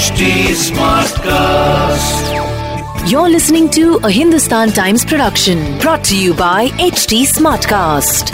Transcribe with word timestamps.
HD 0.00 0.26
Smartcast. 0.66 2.28
You're 3.10 3.28
listening 3.28 3.68
to 3.70 3.98
a 4.02 4.10
Hindustan 4.10 4.70
Times 4.70 5.04
production 5.04 5.58
brought 5.78 6.04
to 6.04 6.16
you 6.16 6.32
by 6.32 6.68
HT 6.88 7.18
Smartcast. 7.36 8.32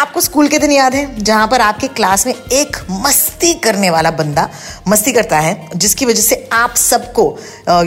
आपको 0.00 0.20
school 0.20 0.48
के 0.48 0.58
दिन 0.58 0.70
याद 0.72 0.94
है 0.94 1.22
जहाँ 1.24 1.46
पर 1.48 1.60
आपके 1.60 1.88
क्लास 1.96 2.26
में 2.26 2.32
एक 2.34 2.76
मस्ती 3.06 3.52
करने 3.64 3.90
वाला 3.90 4.10
बंदा 4.20 4.48
मस्ती 4.88 5.12
करता 5.12 5.38
है 5.40 5.68
जिसकी 5.76 6.06
वजह 6.06 6.22
से 6.22 6.36
आप 6.52 6.74
सबको 6.82 7.24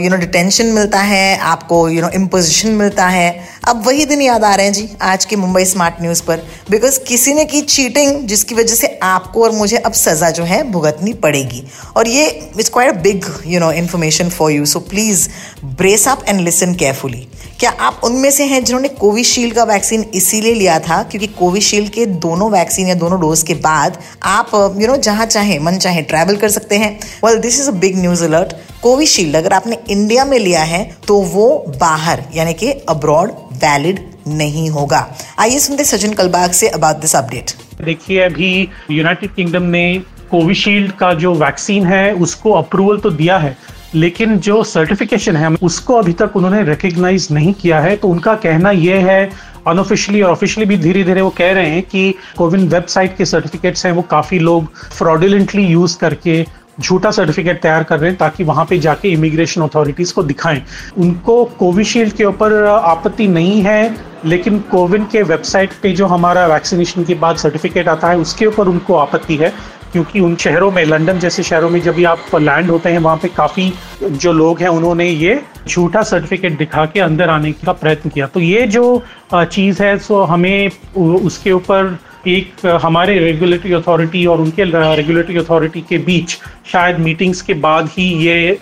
यू 0.02 0.10
नो 0.10 0.16
डिटेंशन 0.16 0.66
मिलता 0.74 1.00
है 1.12 1.38
आपको 1.52 1.88
यू 1.88 2.02
नो 2.02 2.08
इम्पोजिशन 2.20 2.68
मिलता 2.82 3.06
है 3.16 3.28
अब 3.68 3.86
वही 3.86 4.04
दिन 4.04 4.22
याद 4.22 4.44
आ 4.44 4.54
रहे 4.54 4.66
हैं 4.66 4.72
जी, 4.72 4.88
आज 5.02 5.24
के 5.24 5.36
मुंबई 5.36 5.64
स्मार्ट 5.64 6.00
न्यूज़ 6.02 6.22
पर। 6.22 6.42
बिकॉज़ 6.70 6.98
किसी 7.00 7.34
ने 7.34 7.44
की 7.44 7.60
चीटिंग 7.60 8.26
जिसकी 8.28 8.54
वजह 8.54 8.74
से 8.74 8.86
आपको 9.02 9.42
और 9.44 9.52
मुझे 9.52 9.76
अब 9.76 9.92
सज़ा 9.92 10.30
जो 10.30 10.44
है 10.44 10.62
भुगतनी 10.72 11.12
पड़ेगी। 11.14 11.62
और 11.96 12.08
ये 12.08 12.26
it's 12.26 12.68
quite 12.68 12.94
big 13.02 13.24
you 13.46 13.60
know 13.60 13.70
information 13.72 14.28
for 14.30 14.50
you 14.52 14.66
so 14.66 14.80
please 14.80 15.28
brace 15.64 16.06
up 16.08 16.24
and 16.28 16.40
listen 16.40 16.74
carefully 16.74 17.26
क्या 17.60 17.70
आप 17.80 18.00
उनमें 18.04 18.30
से 18.30 18.44
हैं 18.44 18.62
जिन्होंने 18.64 18.88
कोविशील्ड 18.90 19.54
का 19.54 19.64
वैक्सीन 19.64 20.04
इसीलिए 20.14 20.54
लिया 20.54 20.78
था 20.80 21.02
क्योंकि 21.02 21.26
कोविशील्ड 21.34 21.90
के 21.92 22.06
दोनों 22.06 22.50
वैक्सीन 22.50 22.88
या 22.88 22.94
दोनों 22.94 23.20
डोज 23.20 23.42
के 23.42 23.54
बाद 23.54 23.98
आप 24.22 24.50
यू 24.78 24.86
नो 24.86 24.96
जहाँ 24.98 25.26
चाहे, 25.26 25.58
मन 25.58 25.76
चाहे 25.76 26.02
ट्रैवल 26.02 26.36
कर 26.36 26.48
सकते 26.50 26.76
हैं। 26.76 26.98
Well 27.24 27.38
this 27.38 27.60
is 27.60 27.68
a 27.68 27.72
big 27.74 27.98
news 27.98 28.24
alert 28.24 28.54
Covishield 28.84 29.36
अगर 29.36 29.52
आपने 29.52 29.76
इंडिया 29.90 30.24
में 30.24 30.38
लिया 30.38 30.62
है 30.62 30.82
तो 31.08 31.14
वो 31.26 31.46
बाहर, 31.80 32.22
यानी 32.34 32.52
कि 32.54 32.70
अब्रॉड 32.88 33.30
वैलिड 33.54 34.00
नहीं 34.28 34.68
होगा। 34.70 34.98
आइए 35.38 35.58
सुनते 35.58 35.84
Sachin 35.84 36.12
Kalbag 36.14 36.50
say 36.52 36.68
about 36.70 36.96
this 36.96 37.14
update 37.16 37.52
देखिए, 37.82 38.20
अभी 38.20 38.68
यूनाइटेड 38.90 39.34
किंगडम 39.34 39.62
ने 39.62 40.02
कोविशील्ड 40.30 40.92
का 40.92 41.12
जो 41.14 41.32
वैक्सीन 41.34 41.86
है, 41.86 42.12
उसको 42.14 42.52
अप्रूवल 42.52 42.98
तो 42.98 43.10
दिया 43.12 43.38
है, 43.38 43.56
लेकिन 43.94 44.36
जो 44.38 44.62
सर्टिफिकेशन 44.64 45.36
है, 45.36 45.48
उसको 45.62 45.94
अभी 45.94 46.12
तक 46.12 46.36
उन्होंने 46.36 46.62
रिकग्नाइज 46.64 47.28
नहीं 47.30 47.52
किया 47.54 47.80
है। 47.80 47.94
तो 47.96 48.08
उनका 48.08 48.34
कहना 48.34 48.70
यह 48.70 49.06
है 49.06 49.30
अनऑफिशियली 49.66 50.20
और 50.22 50.30
ऑफिशियली 50.30 50.68
भी 50.68 50.76
धीरे 50.82 51.04
धीरे 51.04 51.20
वो 51.20 51.30
कह 51.30 51.52
रहे 51.52 51.70
हैं 51.70 51.82
कि 51.84 52.14
कोविन 52.38 52.68
वेबसाइट 52.68 53.16
के 53.16 53.24
सर्टिफिकेट्स 53.24 53.86
हैं, 53.86 53.92
वो 53.92 54.02
काफ़ी 54.02 54.38
लोग 54.38 54.68
फ्रॉडुलेंटली 54.92 55.66
यूज़ 55.66 55.96
करके 55.98 56.44
झूठा 56.80 57.10
सर्टिफिकेट 57.10 57.60
तैयार 57.62 57.82
कर 57.82 57.98
रहे 57.98 58.10
हैं 58.10 58.18
ताकि 58.18 58.44
वहाँ 58.44 58.64
पे 58.64 58.78
जाके 58.78 59.08
इमिग्रेशन 59.08 59.62
अथॉरिटीज 59.62 60.12
को 60.12 60.22
दिखाएँ। 60.22 60.62
उनको 60.98 61.44
कोविशील्ड 61.58 62.12
के 62.12 62.24
ऊपर 62.24 62.64
आपत्ति 62.64 63.26
नहीं 63.28 63.62
है, 63.62 63.94
लेकिन 64.24 64.58
कोविन 64.70 65.04
के 65.04 65.22
वेबसाइट 65.22 65.72
पे 65.82 65.92
जो 65.92 66.06
हमारा 66.06 66.46
वैक्सीनेशन 66.46 67.04
के 67.04 67.14
बाद 67.14 67.36
सर्टिफिकेट 67.36 67.88
आता 67.88 68.08
है, 68.08 68.18
उसके 68.18 68.46
ऊपर 68.46 68.68
उनको 68.68 68.94
आपत्ति 68.94 69.36
है, 69.36 69.52
क्योंकि 69.92 70.20
उन 70.20 70.34
शहरों 70.36 70.70
में 70.70 70.84
लंदन 70.84 71.18
जैसे 71.18 71.42
शहरों 71.42 71.68
में 71.70 71.80
जब 71.82 71.94
भी 71.94 72.04
आप 72.04 72.34
लैंड 72.34 72.70
होते 72.70 72.88
हैं, 72.88 72.98
वहाँ 72.98 73.16
पे 73.16 73.28
काफ़ी 73.28 73.72
जो 74.02 74.32
लोग 74.32 74.60
हैं, 74.60 74.68
उन्होंने 74.68 75.08
ये 75.08 75.40
झूठा 75.68 76.02
सर्टिफिकेट 76.02 76.56
दिखा 76.58 76.86
के 76.86 77.00
अंदर 77.00 77.28
आने 77.28 77.52
का 77.54 77.72
प्रयत्न 77.72 78.10
किया। 78.10 78.26
तो 78.26 78.40
ये 78.40 78.66
जो 78.66 79.02
चीज़ 79.34 79.82
है, 79.82 79.96
सो 79.98 80.22
हमें 80.24 80.70
उसके 80.96 81.52
ऊपर 81.52 81.98
एक, 82.26 82.66
हमारे 82.82 83.18
रेगुलेटरी 83.18 83.72
अथॉरिटी 83.72 84.24
और 84.26 84.40
उनके 84.40 84.64
रेगुलेटरी 84.96 85.36
अथॉरिटी 85.38 85.80
के 85.88 85.98
बीच 85.98 86.36
शायद 86.72 86.98
मीटिंग्स 87.00 87.42
के 87.42 87.54
बाद 87.54 87.88
ही 87.88 88.04
ये 88.18 88.58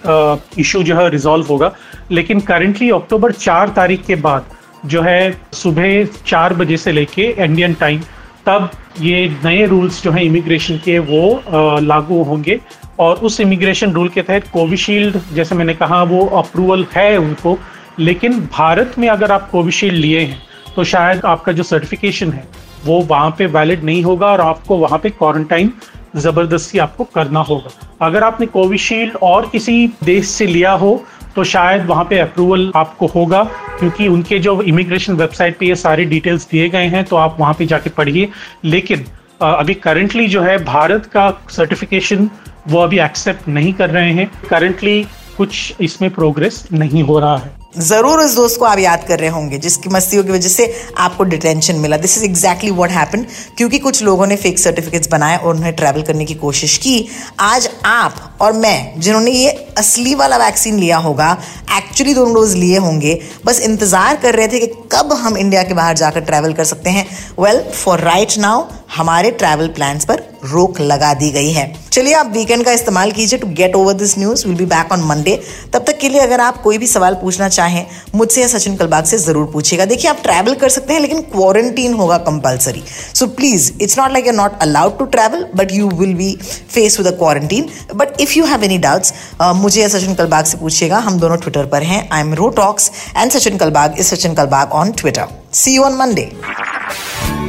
इशू 0.58 0.82
जो 0.82 0.96
है 0.96 1.08
रिजॉल्व 1.10 1.46
होगा। 1.46 1.72
लेकिन 2.10 2.40
करेंटली 2.42 2.90
अक्टूबर 2.90 3.32
चार 3.32 3.68
तारीख 3.76 4.04
के 4.06 4.14
बाद 4.18 4.44
जो 4.86 5.02
है 5.02 5.40
सुबह 5.52 6.04
चार 6.26 6.54
बजे 6.54 6.76
से 6.76 6.92
लेके 6.92 7.22
इंडियन 7.38 7.74
टाइम 7.74 8.00
तब 8.46 8.70
ये 9.00 9.28
नए 9.44 9.66
रूल्स 9.66 10.02
जो 10.04 10.10
हैं 10.10 10.22
इमिग्रेशन 10.22 10.76
के 10.84 10.98
वो 11.00 11.42
लागू 11.82 12.22
होंगे। 12.22 12.58
और 13.00 13.16
उस 13.16 13.40
इमिग्रेशन 13.40 13.92
रूल 13.92 14.08
के 14.08 14.22
तहत 14.22 14.48
कोविशील्ड 14.52 15.16
जैसे 15.34 15.54
मैंने 15.54 15.74
कहा, 15.74 16.02
वो 16.02 16.24
अप्रूवल 16.26 16.84
है 16.94 17.16
उनको। 17.18 17.58
लेकिन 17.98 18.40
भारत 18.52 18.94
में 18.98 19.08
अगर 19.08 19.32
आप 19.32 19.48
कोविशील्ड 19.50 19.94
लिए 19.94 20.20
हैं 20.20 20.42
तो 20.76 20.84
शायद 20.84 21.24
आपका 21.24 21.52
जो 21.52 21.62
सर्टिफिकेशन 21.62 22.32
है 22.32 22.44
वो 22.84 23.00
वहाँ 23.02 23.30
पे 23.38 23.46
वैलिड 23.48 23.84
नहीं 23.84 24.02
होगा 24.02 24.26
और 24.26 24.40
आपको 24.40 24.76
वहाँ 24.78 24.98
पे 24.98 25.10
क्वारंटाइन 25.10 25.72
ज़बरदस्ती 26.16 26.78
आपको 26.78 27.04
करना 27.14 27.40
होगा। 27.40 27.70
अगर 28.06 28.24
आपने 28.24 28.46
कोविशील्ड 28.48 29.16
और 29.22 29.48
किसी 29.52 29.86
देश 30.04 30.28
से 30.28 30.46
लिया 30.46 30.72
हो 30.74 31.02
तो 31.36 31.44
शायद 31.44 31.84
वहाँ 31.86 32.04
पे 32.04 32.18
अप्रूवल 32.18 32.70
आपको 32.76 33.06
होगा, 33.06 33.42
क्योंकि 33.78 34.08
उनके 34.08 34.38
जो 34.38 34.60
इमिग्रेशन 34.62 35.14
वेबसाइट 35.14 35.58
पे 35.58 35.66
ये 35.66 35.76
सारे 35.76 36.04
डिटेल्स 36.04 36.46
दिए 36.50 36.68
गए 36.68 36.86
हैं 36.86 37.04
तो 37.04 37.16
आप 37.16 37.36
वहाँ 37.40 37.54
पे 37.58 37.66
जाके 37.66 37.90
पढ़िए। 37.90 38.28
लेकिन 38.64 39.04
अभी 39.40 39.74
करंटली 39.76 40.26
जो 40.28 40.42
है, 40.42 40.56
भारत 40.64 41.06
का 41.06 41.30
सर्टिफिकेशन 41.50 42.28
वो 42.68 42.80
अभी 42.80 42.98
एक्सेप्ट 43.00 43.48
नहीं 43.48 43.72
कर 43.72 43.90
रहे 43.90 44.12
हैं। 44.12 44.30
करंटली 44.50 45.04
कुछ 45.36 45.74
इसमें 45.80 46.10
प्रोग्रेस 46.10 46.62
नहीं 46.72 47.02
हो 47.02 47.18
रहा 47.18 47.36
है। 47.36 47.60
ज़रूर 47.78 48.20
उस 48.20 48.34
दोस्त 48.36 48.58
को 48.58 48.64
आप 48.64 48.78
याद 48.78 49.04
कर 49.08 49.18
रहे 49.18 49.28
होंगे, 49.30 49.58
जिसकी 49.58 49.88
मस्तियों 49.88 50.22
की 50.24 50.30
वजह 50.30 50.48
से 50.48 50.64
आपको 50.98 51.24
डिटेंशन 51.24 51.76
मिला। 51.76 51.96
This 51.96 52.16
is 52.18 52.24
exactly 52.24 52.70
what 52.70 52.90
happen 52.90 53.24
क्योंकि 53.56 53.78
कुछ 53.78 54.02
लोगों 54.02 54.26
ने 54.26 54.36
फेक 54.36 54.58
सर्टिफिकेट्स 54.58 55.08
बनाए 55.08 55.36
और 55.36 55.54
उन्हें 55.56 55.72
ट्रैवल 55.74 56.02
करने 56.02 56.24
की 56.24 56.34
कोशिश 56.34 56.76
की। 56.78 57.08
आज 57.40 57.68
आप 57.84 58.36
और 58.40 58.52
मैं, 58.54 59.00
जिन्होंने 59.00 59.30
ये 59.30 59.50
असली 59.78 60.14
वाला 60.14 60.36
वैक्सीन 60.36 60.78
लिया 60.78 60.96
होगा 60.98 61.30
एक्चुअली 61.76 62.14
दोनों 62.14 62.34
डोज 62.34 62.54
लिए 62.54 62.78
होंगे, 62.78 63.18
बस 63.44 63.60
इंतज़ार 63.60 64.16
कर 64.16 64.34
रहे 64.34 64.48
थे 64.48 64.58
कि 64.58 64.66
कब 64.92 65.12
हम 65.14 65.36
इंडिया 65.36 65.62
के 65.62 65.74
बाहर 65.74 65.96
जाकर 65.96 66.20
ट्रैवल 66.22 66.52
कर 66.52 66.64
सकते 66.64 66.90
हैं। 66.90 67.06
वेल 67.40 67.62
फॉर 67.74 68.00
राइट 68.00 68.38
नाउ 68.38 68.64
हमारे 68.96 69.30
ट्रैवल 69.32 69.68
प्लान्स 69.70 70.04
पर 70.04 70.30
रोक 70.44 70.80
लगा 70.80 71.12
दी 71.14 71.30
गई 71.30 71.50
है। 71.52 71.72
चलिए 71.92 72.14
आप 72.14 72.30
वीकेंड 72.32 72.64
का 72.64 72.72
इस्तेमाल 72.72 73.10
कीजिए 73.12 73.38
to 73.38 73.46
get 73.48 73.74
over 73.76 73.92
this 73.94 74.16
news 74.18 74.46
will 74.46 74.56
be 74.56 74.64
back 74.66 74.92
on 74.92 75.00
Monday 75.06 75.34
तब 75.72 75.84
तक 75.86 75.98
के 75.98 76.08
लिए 76.08 76.20
अगर 76.20 76.40
आप 76.40 76.60
कोई 76.62 76.78
भी 76.78 76.86
सवाल 76.86 77.14
पूछना 77.14 77.48
चाहें, 77.48 77.86
मुझसे 78.14 78.40
या 78.40 78.46
सचिन 78.48 78.76
कलबाग 78.76 79.04
से 79.04 79.18
ज़रूर 79.18 79.50
पूछिएगा। 79.52 79.84
देखिए, 79.84 80.10
आप 80.10 80.22
ट्रैवल 80.22 80.54
कर 80.54 80.68
सकते 80.68 80.92
हैं, 80.92 81.00
लेकिन 81.00 81.20
क्वारंटीन 81.32 81.94
होगा 81.94 82.16
compulsory 82.20 82.82
so 83.14 83.26
please 83.28 83.70
it's 83.82 83.98
not 83.98 84.12
like 84.12 84.26
you 84.26 84.32
not 84.32 84.58
allowed 84.62 84.98
to 84.98 85.04
travel 85.06 85.46
but 85.56 85.72
you 85.72 85.88
will 85.90 86.14
be 86.14 86.32
face 86.70 86.98
with 86.98 87.06
a 87.06 87.16
quarantine 87.18 87.68
but 87.94 88.20
if 88.20 88.38
you 88.38 88.44
have 88.46 88.64
any 88.64 88.78
doubts 88.80 89.12
मुझे 89.56 89.80
या 89.82 89.88
सचिन 89.88 90.14
कलबाग 90.14 90.44
से 90.44 90.58
पूछिएगा। 90.58 90.98
हम 91.00 91.18
दोनों 91.20 91.36
ट्विटर 91.36 91.66
पर 91.66 91.82
हैं। 91.82 92.08
I 92.08 92.20
am 92.20 92.34
row 92.34 92.48
talks 92.56 92.90
and 93.16 93.30
Sachin 93.30 93.56
Kalbag 93.58 93.98
is 93.98 94.14
Sachin 94.14 94.34
Kalbag 94.34 94.72
on 94.72 94.92
Twitter 94.92 95.40
see 95.54 95.74
you 95.74 95.82
on 95.82 95.96
Monday 95.96 96.30